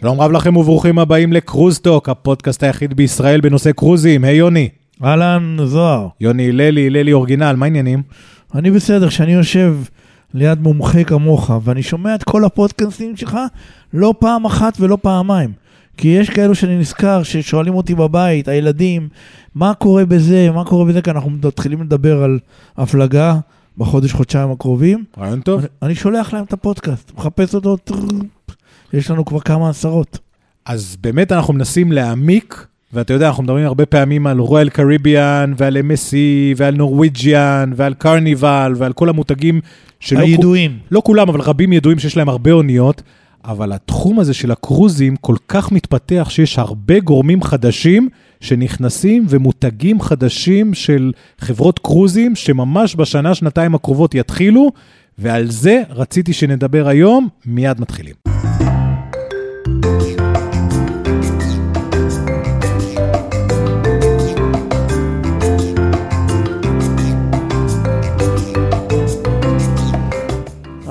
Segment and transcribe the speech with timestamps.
[0.00, 4.24] שלום רב לכם וברוכים הבאים לקרוזטוק, הפודקאסט היחיד בישראל בנושא קרוזים.
[4.24, 4.68] היי יוני.
[5.04, 6.08] אהלן, זוהר.
[6.20, 8.02] יוני הללי, הללי אורגינל, מה העניינים?
[8.54, 9.76] אני בסדר, כשאני יושב
[10.34, 13.38] ליד מומחה כמוך, ואני שומע את כל הפודקאסטים שלך,
[13.94, 15.52] לא פעם אחת ולא פעמיים.
[15.96, 19.08] כי יש כאלו שאני נזכר, ששואלים אותי בבית, הילדים,
[19.54, 22.38] מה קורה בזה, מה קורה בזה, כי אנחנו מתחילים לדבר על
[22.76, 23.38] הפלגה
[23.78, 25.04] בחודש, חודשיים הקרובים.
[25.18, 25.60] רעיון טוב.
[25.60, 28.20] אני, אני שולח להם את הפודקאסט, מחפש אותו, טררר,
[28.92, 30.18] יש לנו כבר כמה עשרות.
[30.64, 35.76] אז באמת אנחנו מנסים להעמיק, ואתה יודע, אנחנו מדברים הרבה פעמים על רויאל קריביאן, ועל
[35.76, 36.14] MSC,
[36.56, 39.60] ועל נורוויג'יאן, ועל קרניבל, ועל כל המותגים
[40.00, 40.20] שלא...
[40.20, 40.78] הידועים.
[40.90, 43.02] לא כולם, אבל רבים ידועים שיש להם הרבה אוניות,
[43.44, 48.08] אבל התחום הזה של הקרוזים כל כך מתפתח שיש הרבה גורמים חדשים
[48.40, 54.72] שנכנסים ומותגים חדשים של חברות קרוזים שממש בשנה, שנתיים הקרובות יתחילו,
[55.18, 58.29] ועל זה רציתי שנדבר היום, מיד מתחילים.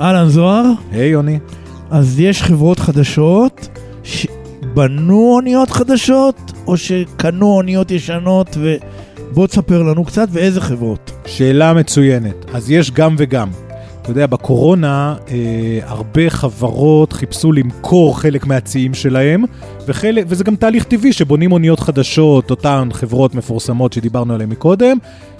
[0.00, 0.64] אהלן, זוהר.
[0.92, 1.38] היי יוני.
[1.90, 3.68] אז יש חברות חדשות
[4.02, 11.12] שבנו אוניות חדשות, או שקנו אוניות ישנות, ובוא תספר לנו קצת, ואיזה חברות.
[11.26, 12.44] שאלה מצוינת.
[12.54, 13.48] אז יש גם וגם.
[14.10, 19.44] אתה יודע, בקורונה אה, הרבה חברות חיפשו למכור חלק מהציים שלהם,
[19.86, 24.98] וחלק, וזה גם תהליך טבעי שבונים אוניות חדשות, אותן חברות מפורסמות שדיברנו עליהן מקודם,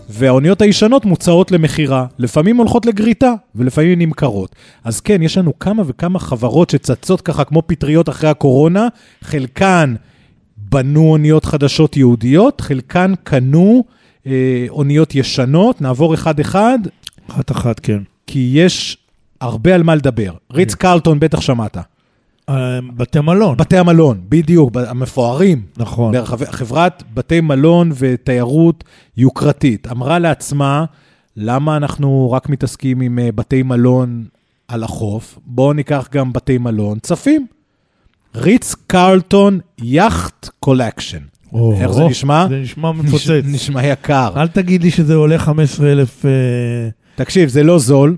[0.08, 2.06] והאוניות הישנות מוצעות למכירה.
[2.18, 4.54] לפעמים הולכות לגריטה, ולפעמים נמכרות.
[4.84, 8.88] אז כן, יש לנו כמה וכמה חברות שצצות ככה כמו פטריות אחרי הקורונה,
[9.22, 9.94] חלקן
[10.56, 13.84] בנו אוניות חדשות יהודיות, חלקן קנו
[14.26, 16.78] אה, אוניות ישנות, נעבור אחד-אחד,
[17.30, 17.98] אחת-אחת, כן.
[18.33, 18.98] כי יש
[19.41, 20.33] הרבה על מה לדבר.
[20.53, 21.77] ריץ קרלטון, בטח שמעת.
[22.48, 23.56] אה, בתי מלון.
[23.56, 25.62] בתי המלון, בדיוק, המפוארים.
[25.77, 26.12] נכון.
[26.12, 28.84] ברחבי, חברת בתי מלון ותיירות
[29.17, 30.84] יוקרתית אמרה לעצמה,
[31.37, 34.25] למה אנחנו רק מתעסקים עם אה, בתי מלון
[34.69, 35.38] על החוף?
[35.47, 37.47] בואו ניקח גם בתי מלון צפים.
[38.34, 41.22] Ritz Carlton Yacht Collection.
[41.53, 42.47] או, איך זה נשמע?
[42.49, 43.43] זה נשמע מפוצץ.
[43.44, 44.33] נשמע יקר.
[44.37, 46.25] אל תגיד לי שזה עולה 15,000...
[46.25, 46.31] אה,
[47.15, 48.16] תקשיב, זה לא זול.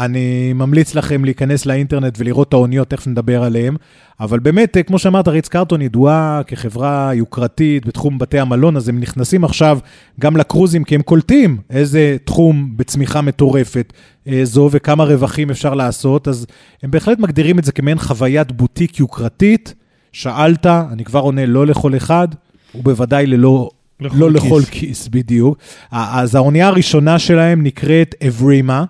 [0.00, 3.76] אני ממליץ לכם להיכנס לאינטרנט ולראות את האוניות, תכף נדבר עליהן.
[4.20, 9.00] אבל באמת, אה, כמו שאמרת, ריץ קרלטון ידועה כחברה יוקרתית בתחום בתי המלון, אז הם
[9.00, 9.78] נכנסים עכשיו
[10.20, 13.92] גם לקרוזים, כי הם קולטים איזה תחום בצמיחה מטורפת
[14.28, 16.46] אה, זו וכמה רווחים אפשר לעשות, אז
[16.82, 19.74] הם בהחלט מגדירים את זה כמעין חוויית בוטיק יוקרתית.
[20.12, 22.28] שאלת, אני כבר עונה לא לכל אחד,
[22.74, 24.46] ובוודאי ללא לכל לא כיס.
[24.46, 25.58] לכל כיס, בדיוק.
[25.90, 28.84] אז האונייה הראשונה שלהם נקראת אברימה.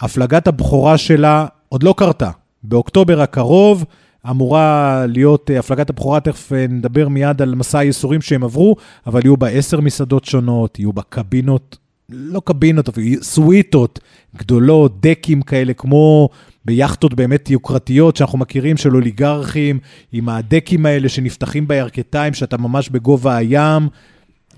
[0.00, 2.30] הפלגת הבכורה שלה עוד לא קרתה.
[2.62, 3.84] באוקטובר הקרוב
[4.30, 8.76] אמורה להיות אה, הפלגת הבכורה, תכף אה, נדבר מיד על מסע הייסורים שהם עברו,
[9.06, 14.00] אבל יהיו בה עשר מסעדות שונות, יהיו בה קבינות, לא קבינות, אבל סוויטות
[14.36, 16.28] גדולות, דקים כאלה, כמו
[16.64, 19.78] ביאכטות באמת יוקרתיות שאנחנו מכירים, של אוליגרכים,
[20.12, 23.88] עם הדקים האלה שנפתחים בירכתיים, שאתה ממש בגובה הים.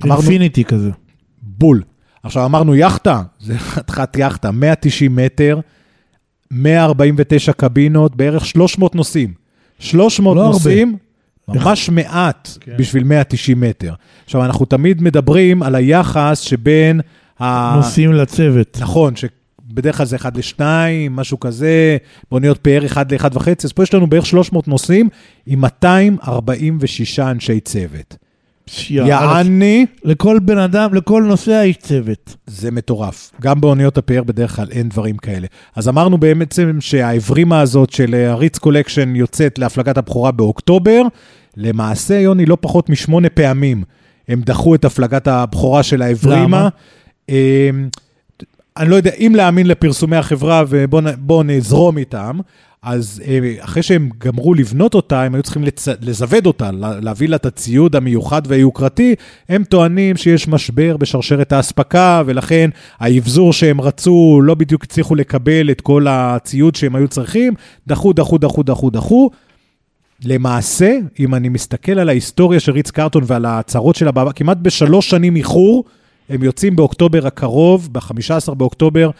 [0.04, 0.90] אמרנו- אינפיניטי כזה.
[1.42, 1.82] בול.
[2.24, 5.60] עכשיו אמרנו יאכטה, זה חתיכת יאכטה, 190 מטר,
[6.50, 9.34] 149 קבינות, בערך 300 נוסעים.
[9.78, 10.52] 300 לא הרבה.
[10.52, 10.96] נוסעים,
[11.48, 12.76] ממש מעט כן.
[12.78, 13.94] בשביל 190 מטר.
[14.24, 17.00] עכשיו, אנחנו תמיד מדברים על היחס שבין
[17.40, 17.76] ה...
[17.76, 18.78] נוסעים לצוות.
[18.80, 20.60] נכון, שבדרך כלל זה 1 ל-2,
[21.10, 21.96] משהו כזה,
[22.30, 25.08] באוניות פאר 1 ל-1.5, אז פה יש לנו בערך 300 נוסעים
[25.46, 28.23] עם 246 אנשי צוות.
[28.88, 32.36] יעני, לכל בן אדם, לכל נוסע יש צוות.
[32.46, 33.30] זה מטורף.
[33.40, 35.46] גם באוניות הפאר בדרך כלל אין דברים כאלה.
[35.76, 41.02] אז אמרנו בעצם שהמרימה הזאת של ה Ritz Collection יוצאת להפלגת הבכורה באוקטובר.
[41.56, 43.82] למעשה, יוני, לא פחות משמונה פעמים
[44.28, 46.68] הם דחו את הפלגת הבכורה של האברימה.
[47.28, 47.88] למה?
[48.78, 52.38] אני לא יודע אם להאמין לפרסומי החברה ובואו נזרום איתם.
[52.82, 55.88] אז אה, אחרי שהם גמרו לבנות אותה, הם היו צריכים לצ...
[56.00, 59.14] לזווד אותה, לה- להביא לה את הציוד המיוחד והיוקרתי.
[59.48, 65.80] הם טוענים שיש משבר בשרשרת האספקה, ולכן האבזור שהם רצו, לא בדיוק הצליחו לקבל את
[65.80, 67.54] כל הציוד שהם היו צריכים.
[67.86, 69.30] דחו, דחו, דחו, דחו, דחו.
[70.24, 75.10] למעשה, אם אני מסתכל על ההיסטוריה של ריץ קרטון ועל ההצהרות שלה, בעבר, כמעט בשלוש
[75.10, 75.84] שנים איחור,
[76.28, 79.10] הם יוצאים באוקטובר הקרוב, ב-15 באוקטובר,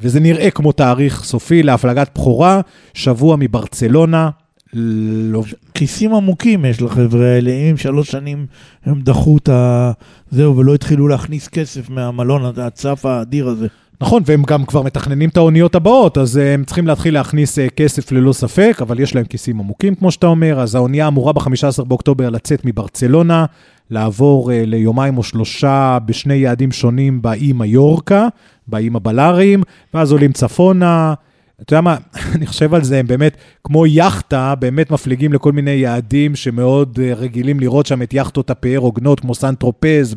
[0.00, 2.60] וזה נראה כמו תאריך סופי להפלגת בכורה,
[2.94, 4.30] שבוע מברצלונה.
[4.72, 5.42] לא,
[5.74, 8.46] כיסים עמוקים יש לחבר'ה האלה, אם שלוש שנים
[8.84, 9.92] הם דחו את ה...
[10.30, 13.66] זהו, ולא התחילו להכניס כסף מהמלון, הצף האדיר הזה.
[14.00, 17.68] נכון, והם גם כבר מתכננים את האוניות הבאות, אז אה, הם צריכים להתחיל להכניס אה,
[17.68, 21.84] כסף ללא ספק, אבל יש להם כיסים עמוקים, כמו שאתה אומר, אז האונייה אמורה ב-15
[21.84, 23.44] באוקטובר לצאת מברצלונה,
[23.90, 28.28] לעבור אה, ליומיים או שלושה בשני יעדים שונים באי מיורקה,
[28.66, 29.62] באיים הבלאריים,
[29.94, 31.14] ואז עולים צפונה.
[31.62, 31.96] אתה יודע מה,
[32.34, 37.14] אני חושב על זה, הם באמת, כמו יאכטה, באמת מפליגים לכל מיני יעדים שמאוד אה,
[37.14, 40.16] רגילים לראות שם את יאכטות הפאר הוגנות, כמו סן טרופז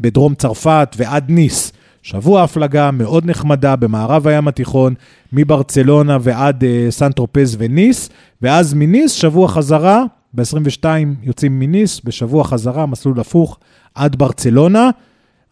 [0.00, 1.72] בדרום צרפת ועד ניס.
[2.02, 4.94] שבוע הפלגה מאוד נחמדה במערב הים התיכון,
[5.32, 8.10] מברצלונה ועד uh, סן טרופז וניס,
[8.42, 10.84] ואז מניס, שבוע חזרה, ב-22
[11.22, 13.58] יוצאים מניס, בשבוע חזרה, מסלול הפוך,
[13.94, 14.90] עד ברצלונה.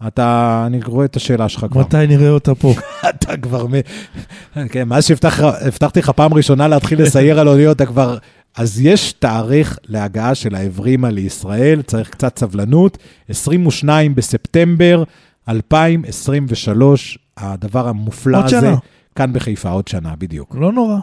[0.07, 1.81] אתה, אני רואה את השאלה שלך כבר.
[1.81, 2.75] מתי נראה אותה פה?
[3.11, 8.19] אתה כבר, מ- כן, מאז שהבטחתי לך פעם ראשונה להתחיל לסייר על אוניות, אתה כבר...
[8.57, 15.05] אז יש תאריך להגעה של האברימה לישראל, צריך קצת סבלנות, 22 בספטמבר
[15.49, 18.61] 2023, הדבר המופלא עוד הזה.
[18.61, 18.77] שנה.
[19.15, 20.57] כאן בחיפה, עוד שנה, בדיוק.
[20.59, 20.97] לא נורא.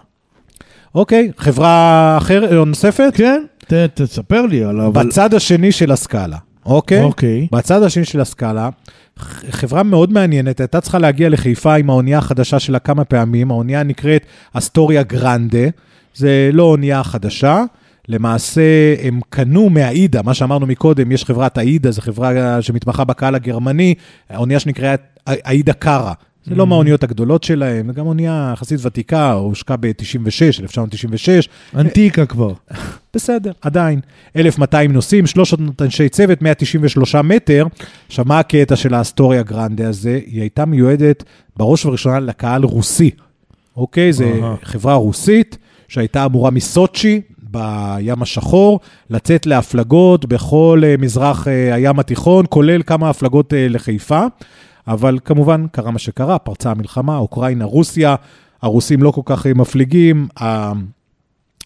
[0.96, 3.12] אוקיי, חברה אחרת, נוספת?
[3.16, 3.44] כן,
[3.74, 4.82] ת- תספר לי על...
[4.82, 7.02] אבל- בצד השני של הסקאלה, אוקיי?
[7.02, 7.48] אוקיי.
[7.52, 8.70] בצד השני של הסקאלה,
[9.50, 14.22] חברה מאוד מעניינת, הייתה צריכה להגיע לחיפה עם האונייה החדשה שלה כמה פעמים, האונייה נקראת
[14.54, 15.68] אסטוריה גרנדה,
[16.16, 17.64] זה לא אונייה חדשה,
[18.08, 18.62] למעשה
[19.04, 23.94] הם קנו מהאידה, מה שאמרנו מקודם, יש חברת האידה, זו חברה שמתמחה בקהל הגרמני,
[24.30, 26.14] האונייה שנקראת האידה קארה.
[26.50, 32.54] זה לא מהאוניות הגדולות שלהם, זה גם אונייה יחסית ותיקה, הושקע ב-96, 1996, אנטיקה כבר.
[33.14, 34.00] בסדר, עדיין.
[34.36, 37.68] 1,200 נוסעים, 300 אנשי צוות, 193 מטר.
[38.08, 40.20] עכשיו, מה הקטע של האסטוריה גרנדה הזה?
[40.26, 41.24] היא הייתה מיועדת
[41.58, 43.12] בראש ובראשונה לקהל רוסי.
[43.78, 44.14] אוקיי?
[44.14, 44.26] זו.
[44.64, 45.58] חברה רוסית
[45.88, 48.80] שהייתה אמורה מסוצ'י, בים השחור,
[49.10, 54.26] לצאת להפלגות בכל אה, מזרח אה, הים התיכון, כולל כמה הפלגות אה, לחיפה.
[54.90, 58.16] אבל כמובן, קרה מה שקרה, פרצה המלחמה, אוקראינה, רוסיה,
[58.62, 60.74] הרוסים לא כל כך אה, מפליגים, ה-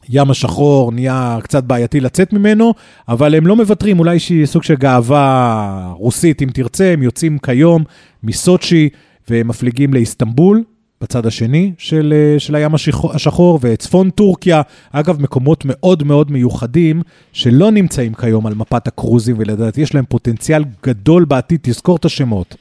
[0.09, 2.73] ים השחור נהיה קצת בעייתי לצאת ממנו,
[3.07, 7.83] אבל הם לא מוותרים, אולי איזושהי סוג של גאווה רוסית, אם תרצה, הם יוצאים כיום
[8.23, 8.89] מסוצ'י
[9.29, 10.63] ומפליגים לאיסטנבול,
[11.01, 12.71] בצד השני של, אה, של הים
[13.13, 14.61] השחור, וצפון טורקיה,
[14.91, 17.01] אגב, מקומות מאוד מאוד מיוחדים,
[17.33, 22.55] שלא נמצאים כיום על מפת הקרוזים, ולדעתי יש להם פוטנציאל גדול בעתיד, תזכור את השמות.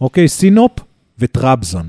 [0.00, 0.72] אוקיי, סינופ
[1.18, 1.88] וטראבזון.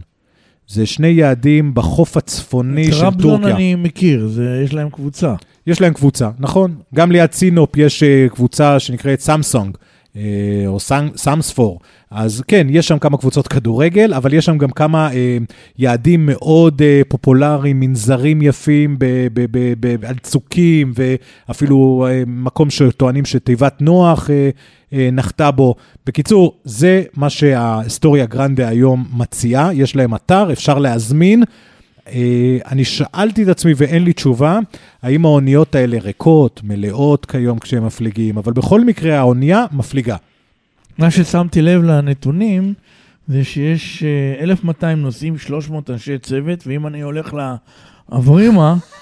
[0.68, 3.12] זה שני יעדים בחוף הצפוני של טורקיה.
[3.12, 5.36] טרבזון אני מכיר, זה- יש להם קבוצה.
[5.68, 6.76] יש להם קבוצה, נכון.
[6.96, 9.78] גם ליד סינופ יש אה, קבוצה שנקראת סמסון,
[10.68, 11.80] או סאם- סאמספור.
[12.12, 15.38] אז כן, יש שם כמה קבוצות כדורגל, אבל יש שם גם כמה אה,
[15.78, 22.70] יעדים מאוד אה, פופולריים, מנזרים יפים ב- ב- ב- ב- על צוקים, ואפילו אה, מקום
[22.70, 24.50] שטוענים שתיבת נוח אה,
[24.94, 25.76] אה, נחתה בו.
[26.06, 31.44] בקיצור, זה מה שההיסטוריה גרנדה היום מציעה, יש להם אתר, אפשר להזמין.
[32.14, 34.60] אה, אני שאלתי את עצמי ואין לי תשובה,
[35.02, 40.16] האם האוניות האלה ריקות, מלאות כיום כשהם מפליגים, אבל בכל מקרה האונייה מפליגה.
[40.98, 42.74] מה ששמתי לב לנתונים,
[43.28, 47.56] זה שיש אה, 1,200 נוסעים, 300 אנשי צוות, ואם אני הולך לאברימה,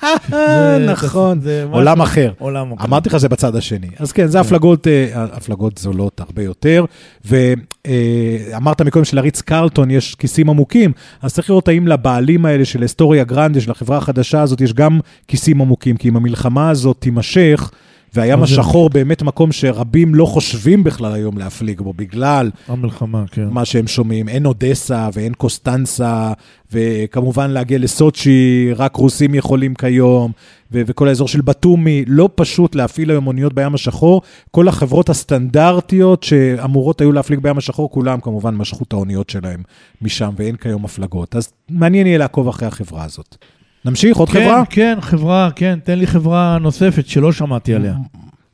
[0.30, 2.32] זה- נכון, זה עולם אחר.
[2.40, 2.86] עולם אחר.
[2.86, 3.88] אמרתי לך, זה בצד השני.
[4.00, 6.86] אז כן, זה הפלגות, אה, הפלגות זולות הרבה יותר.
[7.26, 10.92] ואמרת מקודם שלריץ קרלטון יש כיסים עמוקים,
[11.22, 15.00] אז צריך לראות האם לבעלים האלה של אסטוריה גרנדה, של החברה החדשה הזאת, יש גם
[15.28, 17.72] כיסים עמוקים, כי אם המלחמה הזאת תימשך,
[18.16, 23.48] והים השחור באמת מקום שרבים לא חושבים בכלל היום להפליג בו, בגלל המלחמה, כן.
[23.48, 24.30] מה שהם שומעים.
[24.30, 26.34] אין אודסה ואין קוסטנסה,
[26.72, 30.32] וכמובן להגיע לסוצ'י, רק רוסים יכולים כיום,
[30.72, 32.04] ו- וכל האזור של בתומי.
[32.08, 34.22] לא פשוט להפעיל היום אוניות בים השחור.
[34.52, 39.64] כל החברות הסטנדרטיות שאמורות היו להפליג בים השחור, כולם כמובן משכו את האוניות שלהם
[40.02, 41.36] משם, ואין כיום הפלגות.
[41.36, 43.38] אז מעניין יהיה לעקוב אחרי החברה הזאת.
[43.86, 44.64] נמשיך, עוד כן, חברה?
[44.70, 47.96] כן, חברה, כן, תן לי חברה נוספת שלא שמעתי עליה.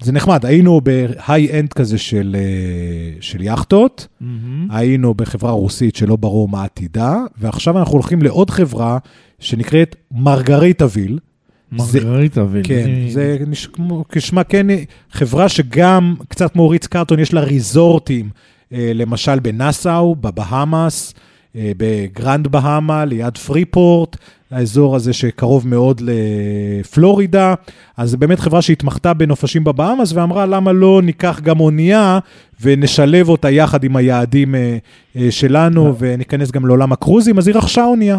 [0.01, 4.07] זה נחמד, היינו ב high-end כזה של, אה, של יאכטות.
[4.21, 4.67] מהמם.
[4.71, 8.97] היינו בחברה רוסית שלא ברור מה עתידה, ועכשיו אנחנו הולכים לעוד חברה
[9.39, 11.19] שנקראת Margaritaville.
[11.77, 12.63] זה- Margaritaville.
[12.65, 13.67] כן, אני- זה נש-
[14.09, 14.67] כשמה כן,
[15.11, 18.29] חברה שגם קצת כמו ריץ קרלטון, יש לה resortים,
[18.73, 21.13] אה, למשל בנאסאו, בבהאמאס,
[21.55, 24.17] בגרנד בהאמה, ליד פריפורט,
[24.51, 27.53] האזור הזה שקרוב מאוד לפלורידה.
[27.97, 32.19] אז זו באמת חברה שהתמחתה בנופשים בבהאמאס ואמרה, למה לא ניקח גם אונייה
[32.61, 34.77] ונשלב אותה יחד עם היעדים אה,
[35.15, 38.17] אה, שלנו וניכנס גם לעולם הקרוזים, אז היא רכשה אונייה.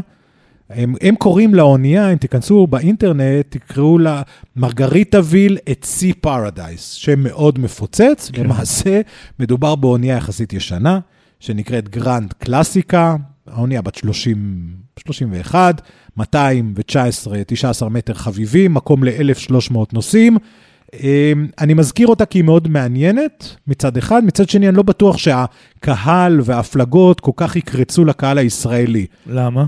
[0.70, 4.22] הם, הם קוראים לאונייה, אם תיכנסו באינטרנט, תקראו לה
[4.56, 8.30] Margaritaville at Sea Paradise, שם מאוד מפוצץ.
[8.32, 8.42] כן.
[8.42, 9.00] למעשה,
[9.40, 10.98] מדובר באונייה יחסית ישנה,
[11.42, 14.66] שנקראת Grand Classica, האונייה בת 30,
[14.98, 15.82] 31,
[16.16, 20.36] 219, 19 מטר חביבים, מקום ל-1,300 נוסעים.
[20.94, 25.18] אמ, אני מזכיר אותה כי היא מאוד מעניינת מצד אחד, מצד שני אני לא בטוח
[25.18, 29.06] שהקהל וההפלגות כל כך יקרצו לקהל הישראלי.
[29.26, 29.64] למה?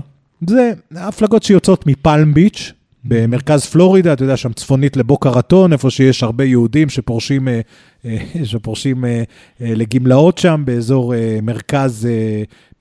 [0.47, 2.73] זה הפלגות שיוצאות מפלם ביץ',
[3.07, 7.61] במרכז פלורידה, אתה יודע, שם צפונית לבוקה רטון, איפה שיש הרבה יהודים שפורשים, אה,
[8.05, 9.23] אה, שפורשים אה,
[9.59, 12.07] לגמלאות שם, באזור מרכז,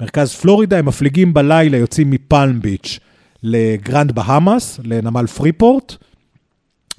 [0.01, 2.99] מרכז פלורידה, הם מפליגים בלילה, יוצאים מפלם ביץ'
[3.43, 5.95] לגרנד בהאמאס, לנמל פריפורט.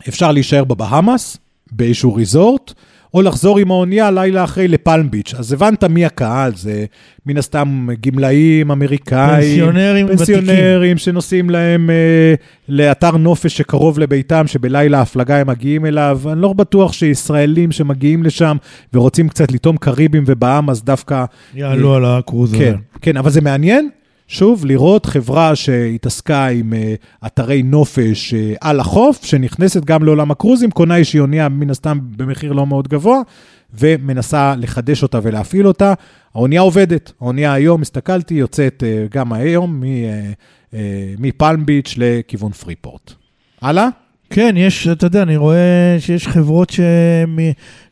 [0.08, 1.38] אפשר להישאר בבהאמאס,
[1.72, 2.74] באיזשהו ריזורט,
[3.16, 5.34] או לחזור עם האונייה לילה אחרי לפלם ביץ'.
[5.38, 6.86] אז הבנת מי הקהל, זה
[7.26, 12.34] מן הסתם גמלאים אמריקאים, פנסיונרים פנסיונרים שנוסעים להם אה,
[12.70, 16.22] לאתר נופש שקרוב לביתם, שבלילה ההפלגה הם מגיעים אליו.
[16.32, 18.58] אני לא בטוח שישראלים שמגיעים לשם
[18.94, 21.26] ורוצים קצת לטעום קריבים ובעם, אז דווקא...
[21.54, 22.64] יעלו אה, על הקרוז הזה.
[22.64, 23.90] כן, כן, אבל זה מעניין.
[24.28, 30.72] שוב, לראות חברה שהתעסקה עם uh, אתרי נופש uh, על החוף, שנכנסת גם לעולם הקרוזים,
[30.72, 33.22] קונה איזושהי אונייה מן הסתם במחיר לא מאוד גבוה,
[33.74, 35.94] ומנסה לחדש אותה ולהפעיל אותה.
[36.36, 37.12] האונייה עובדת.
[37.22, 39.84] האונייה היום, הסתכלתי, יוצאת uh, גם היום
[41.20, 43.14] מפלם ביץ' לכיוון פריפורט.
[43.62, 43.88] הלאה?
[44.36, 47.38] כן, יש, אתה יודע, אני רואה שיש חברות שהן,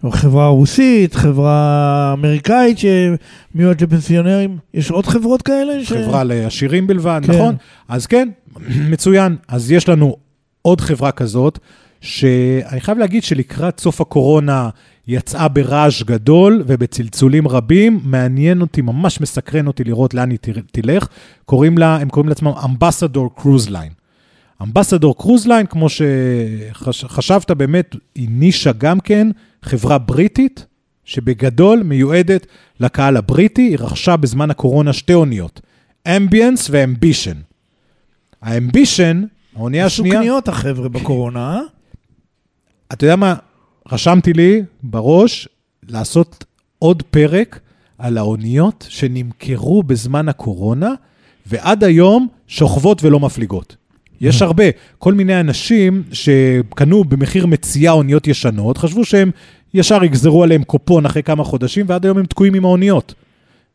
[0.09, 5.85] חברה רוסית, חברה אמריקאית שמיועדת לפנסיונרים, יש עוד חברות כאלה?
[5.85, 5.93] ש...
[5.93, 7.33] חברה לעשירים בלבד, כן.
[7.33, 7.55] נכון?
[7.87, 8.29] אז כן,
[8.91, 9.35] מצוין.
[9.47, 10.15] אז יש לנו
[10.61, 11.59] עוד חברה כזאת,
[12.01, 14.69] שאני חייב להגיד שלקראת סוף הקורונה
[15.07, 20.39] יצאה ברעש גדול ובצלצולים רבים, מעניין אותי, ממש מסקרן אותי לראות לאן היא
[20.71, 21.07] תלך.
[21.45, 24.02] קוראים לה, הם קוראים לעצמם Ambassador Cruise Line.
[24.63, 29.27] Ambassador Cruise Line, כמו שחשבת, באמת, היא נישה גם כן,
[29.63, 30.65] חברה בריטית,
[31.05, 32.47] שבגדול מיועדת
[32.79, 35.61] לקהל הבריטי, היא רכשה בזמן הקורונה שתי אוניות,
[36.07, 37.37] Ambience ו Ambition.
[38.41, 39.23] ה Ambition,
[39.55, 40.13] האונייה השנייה...
[40.13, 41.61] עשו קניות החבר'ה בקורונה, אה?
[42.93, 43.35] אתה יודע מה?
[43.91, 45.47] רשמתי לי בראש
[45.83, 46.45] לעשות
[46.79, 47.59] עוד פרק
[47.97, 50.93] על האוניות שנמכרו בזמן הקורונה,
[51.45, 53.75] ועד היום שוכבות ולא מפליגות.
[54.23, 54.63] יש הרבה.
[54.99, 59.31] כל מיני אנשים שקנו במחיר מציאה אוניות ישנות, חשבו שהם
[59.73, 63.13] ישר יגזרו עליהם קופון אחרי כמה חודשים, ועד היום הם תקועים עם האוניות.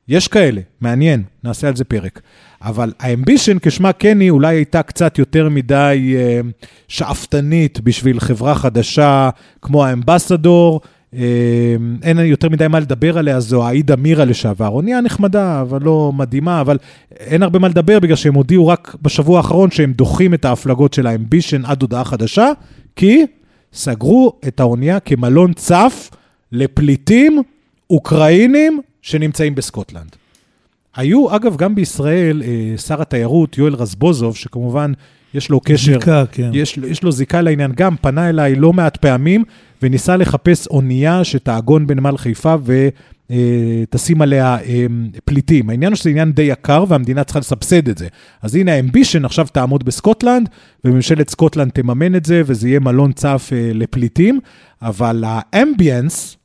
[0.09, 2.21] יש כאלה, מעניין, נעשה על זה פרק.
[2.63, 6.41] אבל האמבישן, כשמה כן היא, אולי הייתה קצת יותר מדי אה,
[6.89, 9.31] שאפתנית בשביל חברה חדשה
[9.63, 10.89] כמו האמבסדור, אה,
[12.03, 14.69] אין יותר מדי מה לדבר עליה, זו עאידה מירה לשעבר.
[14.69, 16.79] אונייה נחמדה, אבל לא מדהימה, אבל
[17.11, 21.07] אין הרבה מה לדבר בגלל שהם הודיעו רק בשבוע האחרון שהם דוחים את ההפלגות של
[21.07, 22.51] האמבישן עד הודעה חדשה,
[22.97, 23.27] כי
[23.73, 26.11] סגרו את האונייה כמלון צף
[26.53, 27.43] לפליטים
[27.91, 30.17] אוקראינים שנמצאים בסקוטלנד.
[30.97, 34.93] היו, אגב, גם בישראל, אה, שר התיירות יואל רזבוזוב, שכמובן
[35.35, 36.51] יש לו קשר, זיקה, כן.
[36.53, 39.45] יש, יש לו זיקה לעניין, גם פנה אליי לא מעט פעמים,
[39.83, 42.55] וניסה לחפש אונייה שתעגון בנמל חיפה
[43.31, 44.87] ותשים עליה אה,
[45.25, 45.71] פליטים.
[45.71, 48.09] העניין הוא שזה עניין די יקר והמדינה צריכה לסבסד את זה.
[48.43, 50.49] אז הנה ה Ambition עכשיו תעמוד בסקוטלנד,
[50.85, 54.41] וממשלת סקוטלנד תממן את זה, וזה יהיה מלון צף אה, לפליטים,
[54.83, 56.37] אבל ה Ambience,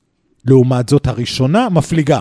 [0.45, 2.19] לעומת זאת הראשונה, מפליגה.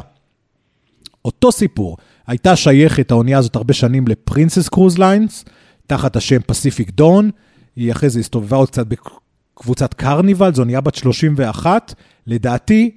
[1.24, 5.44] אותו סיפור, הייתה שייכת האונייה הזאת הרבה שנים ל Princess Cruise Lines,
[5.86, 7.30] תחת השם Pacific Dawn,
[7.76, 8.86] היא אחרי זה הסתובבה עוד קצת
[9.54, 11.94] קבוצת Carnival, זו אונייה בת 31,
[12.26, 12.90] לדעתי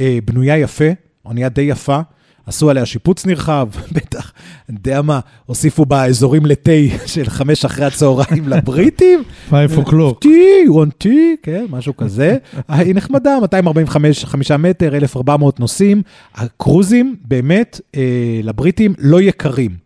[0.00, 0.84] אה, בנויה יפה,
[1.24, 2.00] אונייה די יפה,
[2.46, 4.32] עשו עליה שיפוץ נרחב, בטח,
[4.68, 6.70] אני יודע מה, הוסיפו בה אזורים לתה
[7.06, 9.22] של חמש אחרי הצהריים לבריטים.
[9.50, 10.20] Five o'clock.
[10.20, 12.36] Tea, one tea, כן, משהו כזה.
[12.70, 16.02] אה, היא נחמדה, 245 מטר, 1,400 נוסעים.
[16.34, 19.81] הקרוזים באמת אה, לבריטים לא יקרים.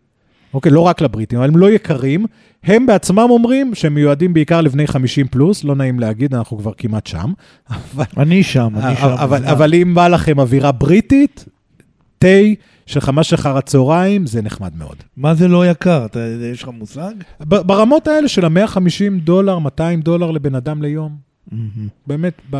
[0.57, 2.25] אוקיי, לא רק לבריטים, אבל הם לא יקרים.
[2.63, 7.07] הם בעצמם אומרים שהם מיועדים בעיקר לבני 50 פלוס, לא נעים להגיד, אנחנו כבר כמעט
[7.07, 7.33] שם.
[7.69, 9.07] אבל, אני שם, אני שם.
[9.07, 11.45] אבל, אבל אם בא לכם אווירה בריטית,
[12.17, 12.27] תה
[12.85, 14.95] של חמש אחר הצהריים, זה נחמד מאוד.
[15.17, 16.05] מה זה לא יקר?
[16.05, 16.19] אתה,
[16.53, 17.13] יש לך מושג?
[17.39, 21.15] ברמות האלה של ה-150 דולר, 200 דולר לבן אדם ליום.
[22.07, 22.57] באמת, ב,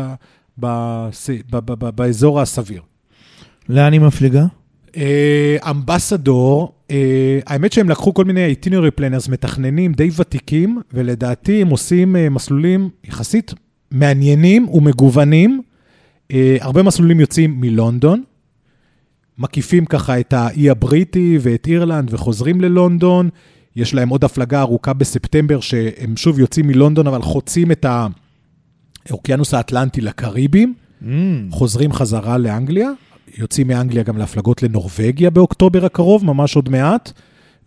[0.58, 0.66] ב,
[1.50, 2.82] ב, ב, ב, באזור הסביר.
[3.68, 4.44] לאן היא מפליגה?
[5.70, 6.77] אמבסדור, uh, uh,
[7.46, 12.88] האמת שהם לקחו כל מיני איטינרי פלנרס, מתכננים די ותיקים, ולדעתי הם עושים uh, מסלולים
[13.04, 13.54] יחסית
[13.90, 15.62] מעניינים ומגוונים.
[16.32, 18.22] Uh, הרבה מסלולים יוצאים מלונדון,
[19.38, 23.28] מקיפים ככה את האי הבריטי ואת אירלנד וחוזרים ללונדון.
[23.76, 27.86] יש להם עוד הפלגה ארוכה בספטמבר, שהם שוב יוצאים מלונדון, אבל חוצים את
[29.08, 31.06] האוקיינוס האטלנטי לקריבים, mm.
[31.50, 32.90] חוזרים חזרה לאנגליה.
[33.36, 37.12] יוצאים מאנגליה גם להפלגות לנורבגיה באוקטובר הקרוב, ממש עוד מעט,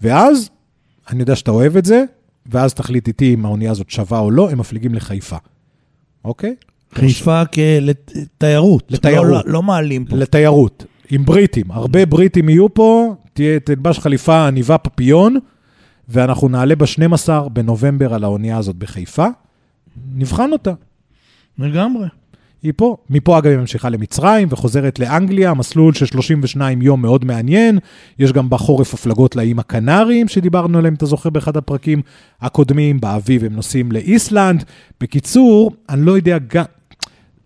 [0.02, 0.50] ואז,
[1.10, 2.04] אני יודע שאתה אוהב את זה,
[2.46, 5.38] ואז תחליט איתי אם האונייה הזאת שווה או לא, הם מפליגים לחיפה,
[6.26, 6.56] אוקיי?
[6.94, 8.92] חיפה כתיירות.
[8.92, 9.46] לתיירות.
[9.46, 10.16] לא, לא מעלים פה.
[10.16, 11.72] לתיירות, עם בריטים.
[11.72, 15.38] הרבה בריטים יהיו פה, תהיה, תלבש חליפה עניבה פפיון,
[16.10, 19.28] ואנחנו נעלה ב-12 בנובמבר על האונייה הזאת בחיפה,
[20.16, 20.74] נבחן אותה.
[21.58, 22.08] לגמרי.
[22.64, 22.98] היא פה.
[23.10, 27.80] מפה, אגב, היא ממשיכה למצרים וחוזרת לאנגליה, מסלול של 32 יום מאוד מעניין.
[28.20, 32.02] יש גם בחורף הפלגות לאיים הקנריים, שדיברנו עליהם, אתה זוכר, באחד הפרקים
[32.42, 34.64] הקודמים, באביב הם נוסעים לאיסלנד.
[35.02, 36.64] בקיצור, אני לא יודע גם...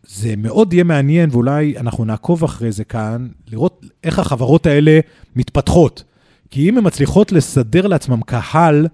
[0.07, 4.99] זה מאוד יהיה מעניין, ואולי אנחנו נעקוב אחרי זה כאן, לראות איך החברות האלה
[5.35, 6.03] מתפתחות.
[6.51, 8.87] כי אם הן מצליחות לסדר לעצמם קהל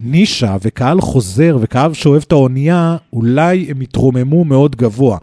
[0.00, 5.18] נישה וקהל חוזר וקהל שאוהב את האונייה, אולי הם יתרוממו מאוד גבוה.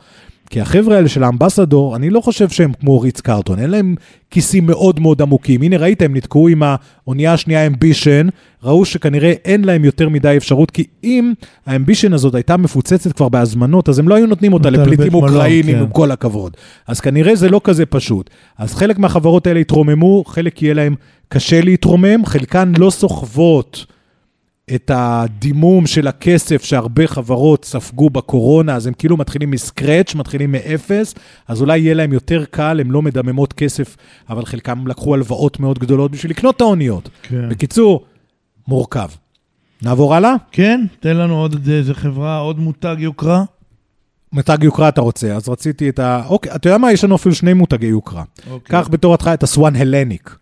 [0.50, 3.96] כי החבר'ה האלה של האמבסדור, אני לא חושב שהם כמו ריץ קרטון, אין להם
[4.32, 5.62] כיסים מאוד מאוד עמוקים.
[5.62, 8.28] הנה ראית, הם נתקעו עם האונייה השנייה אמבישן,
[8.64, 11.34] ראו שכנראה אין להם יותר מדי אפשרות, כי אם
[11.66, 15.82] האמבישן הזאת הייתה מפוצצת כבר בהזמנות, אז הם לא היו נותנים אותה לפליטים אוקראינים, כן.
[15.82, 16.58] עם כל הכבוד.
[16.88, 18.30] אז כנראה זה לא כזה פשוט.
[18.58, 20.96] אז חלק מהחברות האלה יתרוממו, חלק יהיה להם
[21.30, 23.97] קשה להתרומם, חלקן לא סוחבות.
[24.76, 31.16] את הדימום של הכסף שהרבה חברות ספגו בקורונה, אז הם כאילו מתחילים מסקרץ', מתחילים מאפס,
[31.48, 33.96] אז אולי יהיה להם יותר קל, הם לא מדממות כסף,
[34.30, 37.10] אבל חלקם לקחו הלוואות מאוד גדולות בשביל לקנות את האוניות.
[37.24, 37.50] כן.
[37.50, 38.06] בקיצור,
[38.68, 39.10] מורכב.
[39.82, 40.34] נעבור הלאה?
[40.52, 43.44] כן, תן לנו עוד איזה חברה, עוד מותג יוקרה.
[44.34, 46.22] מותג יוקרה אתה רוצה, אז רציתי את ה...
[46.28, 46.92] אוקיי, אתה יודע מה?
[46.92, 48.24] יש לנו אפילו שני מותגי יוקרה.
[48.50, 48.82] אוקיי.
[48.82, 50.36] קח בתור התחלה את הסואן הלניק.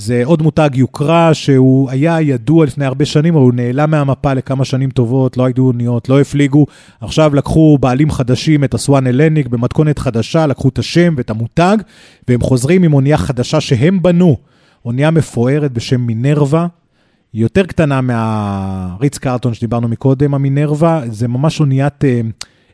[0.00, 4.64] זה עוד מותג יוקרה שהוא היה ידוע לפני הרבה שנים, אבל הוא נעלם מהמפה לכמה
[4.64, 6.66] שנים טובות, לא היו אוניות, לא הפליגו.
[7.00, 11.76] עכשיו לקחו בעלים חדשים את הסואן הלניק במתכונת חדשה, לקחו את השם ואת המותג,
[12.28, 14.36] והם חוזרים עם אונייה חדשה שהם בנו.
[14.84, 16.66] אונייה מפוארת בשם מינרווה.
[17.32, 22.04] היא יותר קטנה מהריץ קרטון שדיברנו מקודם, המינרווה, זה ממש אוניית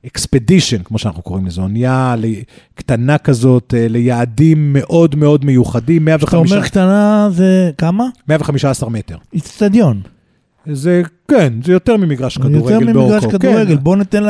[0.06, 2.14] אקספדישן, כמו שאנחנו קוראים לזה, אונייה
[2.74, 8.06] קטנה כזאת, אה, ליעדים מאוד מאוד מיוחדים, כשאתה 105, אומר קטנה זה כמה?
[8.28, 9.16] 115 מטר.
[9.32, 10.00] איצטדיון.
[10.72, 13.30] זה, כן, זה יותר ממגרש כדורגל יותר ממגרש באורכו.
[13.30, 13.76] כדורגל.
[13.76, 14.22] כן, בוא ניתן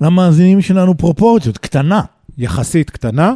[0.00, 1.58] למאזינים שלנו פרופורציות.
[1.58, 2.02] קטנה.
[2.38, 3.34] יחסית קטנה,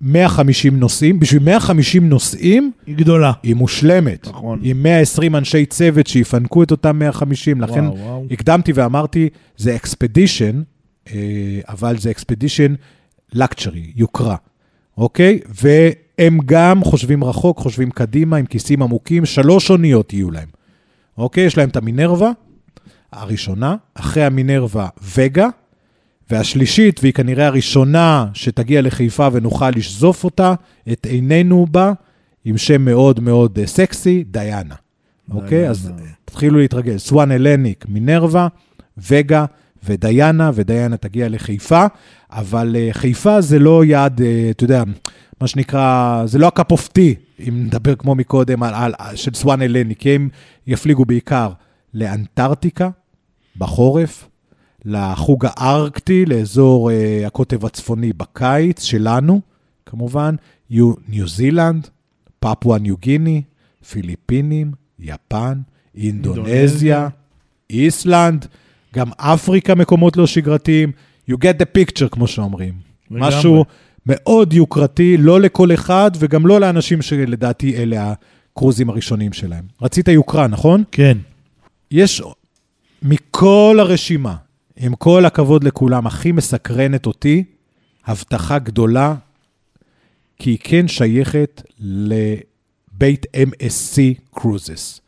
[0.00, 3.32] 150 נוסעים, בשביל 150 נוסעים, היא גדולה.
[3.42, 4.26] היא מושלמת.
[4.28, 4.60] נכון.
[4.62, 8.26] עם 120 אנשי צוות שיפנקו את אותם 150, לכן וואו, וואו.
[8.30, 10.62] הקדמתי ואמרתי, זה אקספדישן,
[11.68, 12.74] אבל זה אקספדישן
[13.32, 14.36] לקצ'רי, יוקרה,
[14.98, 15.40] אוקיי?
[15.48, 20.48] והם גם חושבים רחוק, חושבים קדימה, עם כיסים עמוקים, שלוש אוניות יהיו להם,
[21.18, 21.44] אוקיי?
[21.44, 22.30] יש להם את המינרווה
[23.12, 25.48] הראשונה, אחרי המינרווה וגה,
[26.30, 30.54] והשלישית, והיא כנראה הראשונה שתגיע לחיפה ונוכל לשזוף אותה,
[30.92, 31.92] את עינינו בה,
[32.44, 34.74] עם שם מאוד מאוד אה, סקסי, דיאנה.
[35.30, 35.68] אוקיי?
[35.68, 35.92] אז.
[36.24, 36.98] תתחילו להתרגל.
[36.98, 38.48] Swan Hellenic Minerva,
[38.98, 39.44] Vega
[39.84, 41.86] ו Diana, ו Diana תגיע לחיפה,
[42.30, 44.82] אבל אה, חיפה זה לא יעד, אה, אתה יודע,
[45.40, 47.14] מה שנקרא, זה לא ה cup of tea,
[47.48, 50.28] אם נדבר כמו מקודם, על, על, של Swan Hellenic, כי הם
[50.66, 51.50] יפליגו בעיקר
[51.94, 52.90] לאנטארקטיקה
[53.56, 54.28] בחורף,
[54.84, 59.40] לחוג הארקטי, לאזור אה, הקוטב הצפוני בקיץ שלנו,
[59.86, 60.34] כמובן,
[60.70, 61.88] יהיו ניו זילנד,
[62.40, 63.42] פפואה ניו גיני,
[63.90, 65.60] פיליפינים, יפן,
[65.94, 67.08] אינדונזיה, אינדונזיה.
[67.70, 68.46] איסלנד,
[68.94, 70.92] גם אפריקה מקומות לא שגרתיים.
[71.30, 72.74] You get the picture, כמו שאומרים.
[73.10, 73.28] לגמרי.
[73.28, 73.64] משהו
[74.06, 78.14] מאוד יוקרתי, לא לכל אחד, וגם לא לאנשים שלדעתי אלה
[78.52, 79.64] הקרוזים הראשונים שלהם.
[79.82, 80.84] רצית יוקרה, נכון?
[80.92, 81.18] כן.
[81.90, 82.22] יש
[83.02, 84.36] מכל הרשימה,
[84.76, 87.44] עם כל הכבוד לכולם, הכי מסקרנת אותי,
[88.06, 89.14] הבטחה גדולה,
[90.38, 95.00] כי היא כן שייכת לבית MSC Cruises.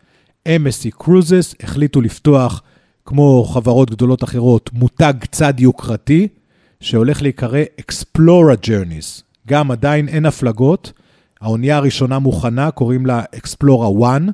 [0.49, 2.62] MSC Cruises החליטו לפתוח,
[3.07, 6.29] כמו חברות גדולות אחרות, מותג צד יוקרתי,
[6.81, 9.23] שהולך להיקרא Explora Journeys.
[9.49, 10.92] גם עדיין אין הפלגות,
[11.40, 14.31] האונייה הראשונה מוכנה, קוראים לה Explora One.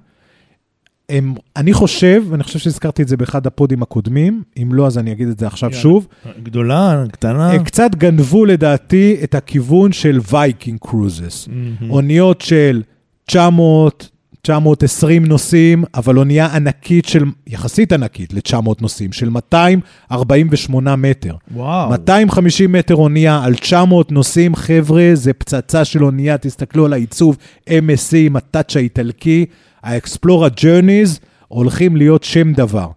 [1.09, 5.13] הם, אני חושב, ואני חושב שהזכרתי את זה באחד הפודים הקודמים, אם לא, אז אני
[5.13, 5.83] אגיד את זה עכשיו יאללה.
[5.83, 6.07] שוב,
[6.43, 7.51] גדולה, קטנה.
[7.53, 11.49] הם קצת גנבו לדעתי את הכיוון של Viking Cruises.
[11.49, 11.91] מהמם.
[11.91, 12.83] אוניות של
[13.27, 14.09] 900,
[14.47, 21.35] 920 נוסעים, אבל אונייה ענקית של, יחסית ענקית ל-900 נוסעים, של 248 מטר.
[21.55, 21.91] וואו.
[21.91, 27.37] 250 מטר אונייה על 900 נוסעים, חבר'ה, זה פצצה של אונייה, תסתכלו על העיצוב
[27.69, 29.47] MSC עם ה touch האיטלקי,
[29.83, 32.89] ה Explora Journeys הולכים להיות שם דבר.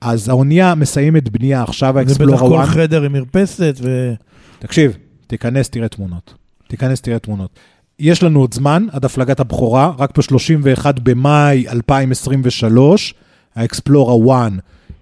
[0.00, 2.74] אז האונייה מסיימת בנייה עכשיו, זה בטח האקספלורה כל 1.
[2.74, 4.12] חדר עם מרפסת ו...
[4.58, 6.34] תקשיב, תיכנס, תראה תמונות.
[6.68, 7.50] תיכנס, תראה תמונות.
[7.98, 13.14] יש לנו עוד זמן עד הפלגת הבכורה, רק ב-31 במאי 2023,
[13.54, 14.52] האקספלורה 1,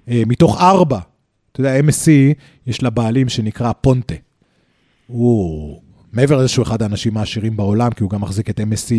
[0.09, 0.99] אה, מתוך ארבע,
[1.53, 2.11] אתה יודע, MSC,
[2.67, 4.15] יש לה בעלים שנקרא פונטה.
[5.07, 5.81] הוא,
[6.13, 8.93] מעבר לזה שהוא אחד האנשים העשירים בעולם, כי הוא גם מחזיק את MSC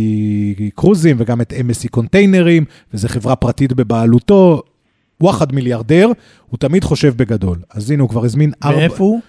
[0.76, 4.62] קרוזים וגם את MSC קונטיינרים, וזו חברה פרטית בבעלותו,
[5.22, 6.08] וואחד מיליארדר,
[6.50, 7.60] הוא תמיד חושב בגדול.
[7.70, 8.78] אז הנה, הוא כבר הזמין ארבע...
[8.78, 9.22] מאיפה הוא?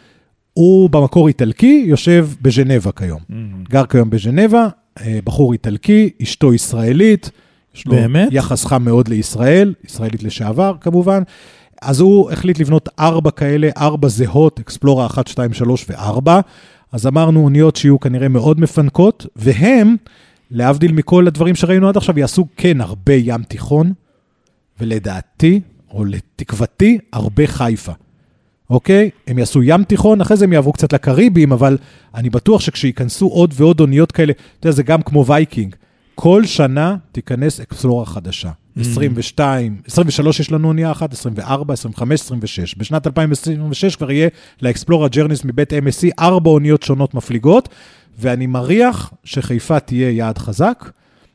[0.54, 3.20] הוא במקור איטלקי, יושב בז'נבה כיום.
[3.68, 4.68] גר כיום בז'נבה,
[5.00, 7.30] אה, בחור איטלקי, אשתו ישראלית.
[7.74, 8.28] יש לו באמת?
[8.32, 11.22] יחס חם מאוד לישראל, ישראלית לשעבר כמובן.
[11.82, 16.30] אז הוא החליט לבנות ארבע כאלה, ארבע זהות, אקספלורה 1, 2, 3 ו-4.
[16.92, 19.96] אז אמרנו אוניות שיהיו כנראה מאוד מפנקות, והם,
[20.50, 23.92] להבדיל מכל הדברים שראינו עד עכשיו, יעשו כן הרבה ים תיכון,
[24.80, 27.92] ולדעתי, או לתקוותי, הרבה חיפה.
[28.70, 29.10] אוקיי?
[29.26, 31.78] הם יעשו ים תיכון, אחרי זה הם יעברו קצת לקריבים, אבל
[32.14, 35.74] אני בטוח שכשייכנסו עוד ועוד אוניות כאלה, אתה יודע, זה גם כמו Viking.
[36.14, 38.50] כל שנה תיכנס Explora חדשה.
[38.80, 42.74] 22, 23 יש לנו אונייה אחת, 24, 25, 26.
[42.74, 44.28] בשנת 2026 כבר יהיה
[44.62, 47.68] ל Explora Journeys מבית MSC ארבע אוניות שונות מפליגות,
[48.18, 50.90] ואני מריח שחיפה תהיה יעד חזק.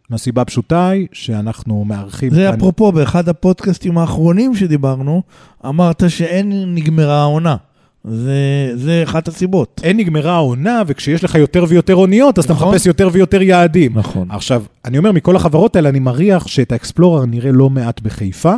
[0.09, 2.29] מהסיבה הפשוטה היא שאנחנו מארחים...
[2.29, 5.21] זה כאן- אפרופו, באחד הפודקאסטים האחרונים שדיברנו,
[5.65, 7.55] אמרת שאין נגמרה העונה.
[8.03, 9.81] זה, זה אחת הסיבות.
[9.83, 12.67] אין נגמרה העונה, וכשיש לך יותר ויותר אוניות, אז אתה נכון.
[12.69, 13.97] מחפש יותר ויותר יעדים.
[13.97, 14.27] נכון.
[14.31, 18.53] עכשיו, אני אומר, מכל החברות האלה, אני מריח שאת ה Explora נראה לא מעט בחיפה.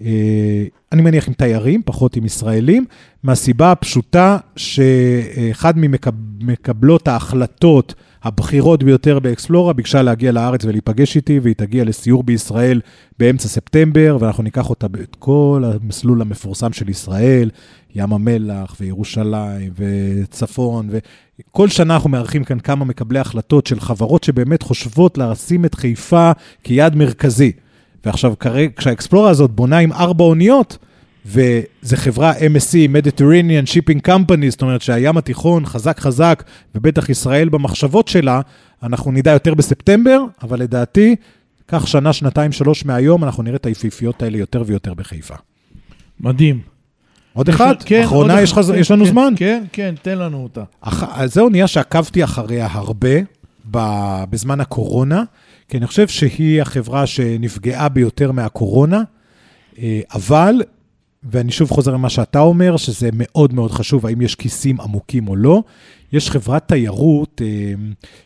[0.00, 0.06] אה,
[0.92, 2.84] אני מניח עם תיירים, פחות עם ישראלים,
[3.22, 7.94] מהסיבה הפשוטה שאחד ממקבלות ההחלטות
[8.26, 12.80] הבכירות ביותר באקספלורה ביקשה להגיע לארץ ולהיפגש איתי, והיא תגיע לסיור בישראל
[13.18, 17.50] באמצע ספטמבר, ואנחנו ניקח אותה את כל המסלול המפורסם של ישראל,
[17.94, 24.62] ים המלח וירושלים וצפון, וכל שנה אנחנו מארחים כאן כמה מקבלי החלטות של חברות שבאמת
[24.62, 26.30] חושבות לשים את חיפה
[26.62, 27.52] כיעד מרכזי.
[28.06, 28.34] ועכשיו,
[28.76, 30.78] כשהאקספלורה הזאת בונה עם ארבע אוניות,
[31.26, 38.08] וזו חברה MSC, Mediterranean Shipping Company, זאת אומרת שהים התיכון חזק חזק, ובטח ישראל במחשבות
[38.08, 38.40] שלה,
[38.82, 41.16] אנחנו נדע יותר בספטמבר, אבל לדעתי,
[41.66, 45.34] קח שנה, שנתיים, שלוש מהיום, אנחנו נראה את היפיפיות האלה יותר ויותר בחיפה.
[46.20, 46.60] מדהים.
[47.32, 47.74] עוד אחד?
[47.84, 48.60] כן, אחרונה, עוד יש, אחד.
[48.60, 48.70] חז...
[48.70, 49.34] כן, יש לנו כן, זמן?
[49.36, 50.62] כן, כן, תן לנו אותה.
[50.80, 51.24] אח...
[51.24, 53.16] זו אונייה שעקבתי אחריה הרבה
[53.70, 53.78] ב...
[54.30, 55.24] בזמן הקורונה,
[55.68, 59.02] כי אני חושב שהיא החברה שנפגעה ביותר מהקורונה,
[59.78, 60.62] אה, אבל,
[61.22, 65.36] ואני שוב חוזר למה שאתה אומר, שזה מאוד מאוד חשוב, האם יש כיסים עמוקים או
[65.36, 65.62] לא,
[66.12, 67.74] יש חברת תיירות, אה,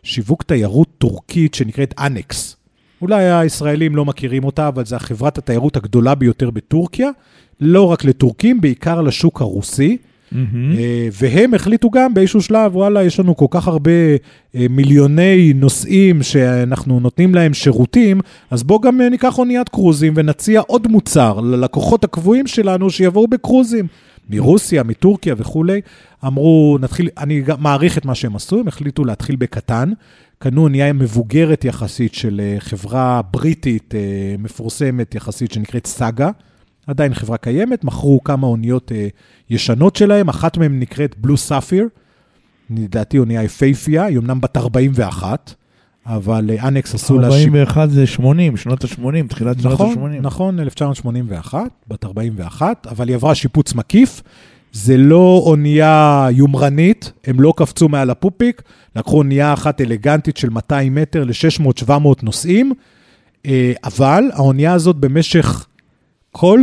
[0.02, 2.56] שיווק תיירות טורקית שנקראת אנקס.
[3.02, 7.10] אולי הישראלים לא מכירים אותה, אבל זו החברת התיירות הגדולה ביותר בטורקיה,
[7.60, 9.98] לא רק לטורקים, בעיקר לשוק הרוסי.
[10.34, 13.90] אה, והם החליטו גם באיזשהו שלב, וואלה, יש לנו כל כך הרבה
[14.54, 20.60] אה, מיליוני נוסעים שאנחנו נותנים להם שירותים, אז בואו גם אה, ניקח אוניית קרוזים ונציע
[20.60, 23.86] עוד מוצר ללקוחות הקבועים שלנו שיבואו בקרוזים.
[24.32, 25.80] מרוסיה, מטורקיה וכולי,
[26.26, 29.92] אמרו, נתחיל, אני גם מעריך את מה שהם עשו, הם החליטו להתחיל בקטן,
[30.38, 33.94] קנו אונייה מבוגרת יחסית של חברה בריטית
[34.38, 36.30] מפורסמת יחסית שנקראת סאגה,
[36.90, 39.08] עדיין חברה קיימת, מכרו כמה אוניות אה,
[39.50, 41.88] ישנות שלהם, אחת מהן נקראת בלו סאפיר,
[42.70, 45.54] לדעתי אונייה יפייפייה, היא אמנם בת 41,
[46.06, 47.54] אבל אה, Anex עשו לה שיפ...
[47.54, 50.22] 41 זה 80, שנות ה-80, תחילת שנות נכון, ה-80.
[50.22, 54.22] נכון, 1981, בת 41, אבל היא עברה שיפוץ מקיף.
[54.72, 58.62] זה לא אונייה יומרנית, הם לא קפצו מעל הפופיק,
[58.96, 62.72] לקחו אונייה אחת אלגנטית של 200 מטר ל-600-700 נוסעים,
[63.46, 65.66] אה, אבל האונייה הזאת במשך
[66.32, 66.60] כל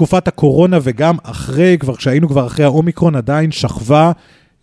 [0.00, 4.12] תקופת הקורונה וגם אחרי, כבר כשהיינו כבר אחרי האומיקרון, עדיין שכבה,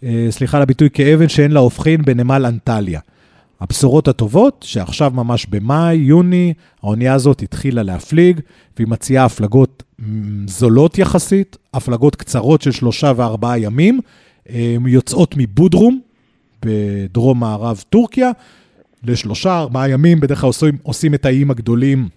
[0.03, 2.99] אה, סליחה על הביטוי, כאבן שאין לה הופכין בנמל אנטליה.
[3.61, 8.39] הבשורות הטובות, שעכשיו ממש במאי, יוני, האונייה הזאת התחילה להפליג,
[8.77, 9.83] והיא מציעה הפלגות
[10.47, 13.99] זולות יחסית, הפלגות קצרות של שלושה וארבעה ימים,
[14.49, 15.99] אה, יוצאות מבודרום,
[16.65, 18.31] בדרום מערב טורקיה,
[19.03, 22.07] לשלושה, ארבעה ימים, בדרך כלל עושים, עושים את האיים הגדולים,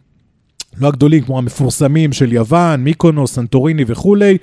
[0.78, 4.36] לא הגדולים, כמו המפורסמים של יוון, מיקונוס, סנטוריני וכולי,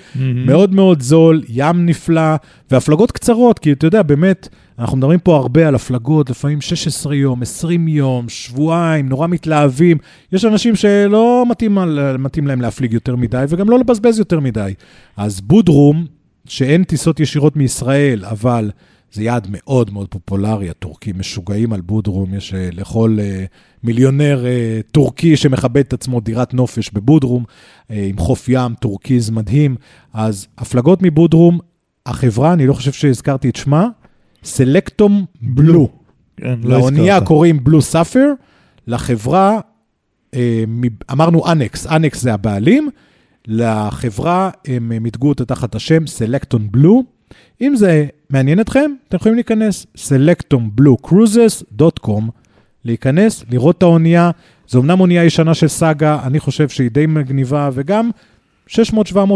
[0.46, 2.36] מאוד מאוד זול, ים נפלא,
[2.72, 4.48] והפלגות קצרות, כי אתה יודע, באמת,
[4.80, 9.98] אנחנו מדברים פה הרבה על הפלגות, לפעמים 16 יום, 20 יום, שבועיים, נורא מתלהבים.
[10.32, 14.74] יש אנשים שלא מתאים, על- מתאים להם להפליג יותר מדי, וגם לא לבזבז יותר מדי.
[15.18, 16.06] אז בודרום,
[16.46, 18.70] שאין טיסות ישירות מישראל, אבל
[19.12, 23.46] זה יעד מאוד מאוד פופולרי, הטורקים משוגעים על בודרום, יש אה, לכל אה,
[23.84, 27.44] מיליונר אה, טורקי שמכבד את עצמו דירת נופש בבודרום,
[27.90, 29.76] עם חוף ים טורקיז מדהים.
[30.14, 31.60] אז הפלגות מבודרום,
[32.06, 33.88] החברה, אני לא חושב שהזכרתי את שמה,
[34.44, 35.90] Selectum Blu.
[36.38, 37.22] כן, לא לאונייה.
[37.22, 38.34] קוראים Blue Sapphire,
[38.88, 39.60] לחברה,
[41.12, 42.90] אמרנו Anex, Anex זה הבעלים,
[43.48, 47.17] לחברה הם מיתגו אותה תחת השם Selectum Blu.
[47.62, 52.24] אם זה מעניין אתכם, אתם יכולים להיכנס, selectumblucruises.com,
[52.86, 54.32] להיכנס, לראות את האונייה.
[54.68, 58.10] זו אמנם אונייה ישנה של סאגה, אני חושב שהיא די מגניבה, וגם
[58.70, 58.74] 600-700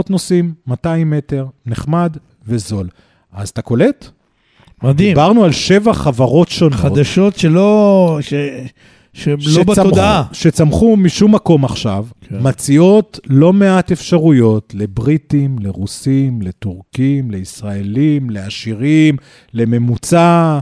[0.10, 2.88] נוסעים, 200 מטר, נחמד וזול.
[3.34, 4.10] אז אתה קולט?
[4.84, 5.10] מדהים.
[5.10, 6.74] דיברנו על שבע חברות שונות.
[6.74, 8.34] חדשות שלא, ש...
[9.14, 10.24] שהן לא שצמחו- בתודעה.
[10.32, 12.36] שצמחו משום מקום עכשיו, כן.
[12.42, 19.16] מציעות לא מעט אפשרויות לבריטים, לרוסים, לטורקים, לישראלים, לעשירים,
[19.54, 20.60] לממוצע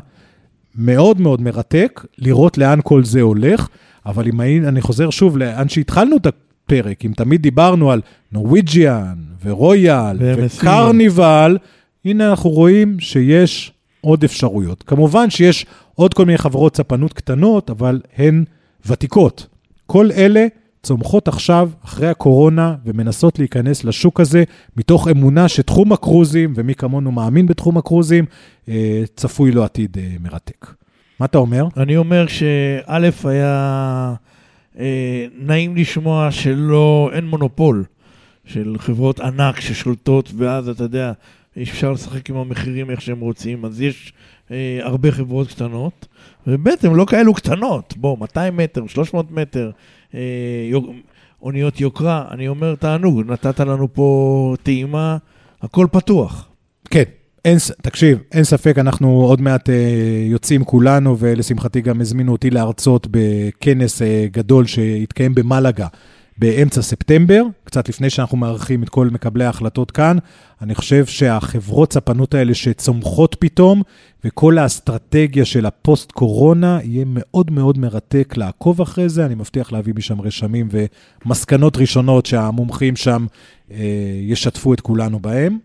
[0.75, 3.67] מאוד מאוד מרתק, לראות לאן כל זה הולך,
[4.05, 10.17] אבל אם אני, חוזר שוב לאן שהתחלנו את הפרק, אם תמיד דיברנו על נורוויג'יאן ורויאל.
[10.38, 11.57] וקרניבל,
[12.05, 14.83] הנה אנחנו רואים שיש עוד אפשרויות.
[14.83, 18.43] כמובן שיש עוד כל מיני חברות ספנות קטנות, אבל הן
[18.85, 19.47] ותיקות.
[19.85, 20.47] כל אלה
[20.83, 24.43] צומחות עכשיו, אחרי הקורונה, ומנסות להיכנס לשוק הזה,
[24.77, 28.25] מתוך אמונה שתחום הקרוזים, ומי כמונו מאמין בתחום הקרוזים,
[28.69, 30.73] אה, צפוי לו עתיד אה, מרתק.
[31.19, 31.67] מה אתה אומר?
[31.77, 34.13] אני אומר שא' היה
[34.79, 37.83] אה, נעים לשמוע שלא, אין מונופול
[38.45, 41.12] של חברות ענק ששולטות, ואז אתה יודע,
[41.63, 44.13] אפשר לשחק עם המחירים איך שהם רוצים, אז יש
[44.52, 46.08] אה, הרבה חברות קטנות,
[46.48, 49.72] וב' הן לא כאלו קטנות, בוא, 200 מטר, 300 מטר,
[50.15, 50.19] אה,
[50.69, 50.86] יוק,
[51.41, 55.17] אוניות יוקרה, אני אומר תענוג, נתת לנו פה טעימה,
[55.62, 56.48] הכל פתוח.
[56.89, 57.04] כן,
[57.45, 59.76] אין, תקשיב, אין ספק, אנחנו עוד מעט אה,
[60.26, 65.88] יוצאים כולנו, ולשמחתי גם הזמינו אותי להרצות בכנס אה, גדול שהתקיים במלגה
[66.39, 70.17] באמצע ספטמבר, קצת לפני שאנחנו מארחים את כל מקבלי ההחלטות כאן.
[70.62, 73.82] אני חושב שהחברות ספנות האלה שצומחות פתאום,
[74.23, 79.25] וכל האסטרטגיה של הפוסט-קורונה, יהיה מאוד מאוד מרתק לעקוב אחרי זה.
[79.25, 80.69] אני מבטיח להביא משם רשמים
[81.25, 83.25] ומסקנות ראשונות שהמומחים שם
[83.71, 83.78] אה,
[84.21, 85.58] ישתפו את כולנו בהם.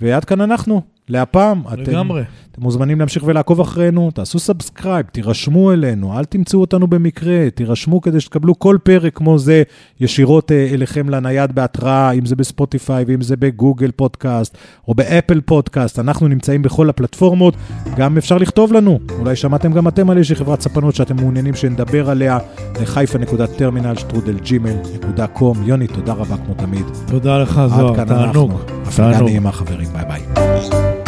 [0.00, 1.62] ועד כאן אנחנו, להפעם.
[1.72, 2.22] אתם, לגמרי.
[2.52, 8.20] אתם מוזמנים להמשיך ולעקוב אחרינו, תעשו subscribe, תירשמו אלינו, אל תמצאו אותנו במקרה, תירשמו כדי
[8.20, 9.62] שתקבלו כל פרק כמו זה
[10.00, 14.94] ישירות אה, אליכם לנייד בהתראה, אם זה ב Spotify ואם זה ב Google Podcast או
[14.94, 17.54] ב Apple Podcast, אנחנו נמצאים בכל הפלטפורמות,
[17.96, 22.10] גם אפשר לכתוב לנו, אולי שמעתם גם אתם על איזושהי חברת ספנות שאתם מעוניינים שנדבר
[22.10, 22.38] עליה,
[22.80, 26.86] לחיפה.טרמינל שטרודל.gmail.com, יוני, תודה רבה כמו תמיד.
[27.06, 28.52] תודה לך, זוהר, תענוג.
[28.90, 29.20] הפלגה.
[29.20, 30.99] נעימה חברים, ביי ביי.